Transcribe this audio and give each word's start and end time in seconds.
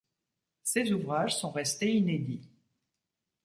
Ces 0.63 0.91
ouvrages 0.93 1.37
sont 1.37 1.51
restés 1.51 1.93
inédits. 1.93 2.49